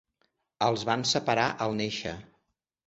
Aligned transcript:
Els 0.69 0.87
van 0.91 1.05
separar 1.11 1.47
al 1.67 1.81
néixer. 1.85 2.17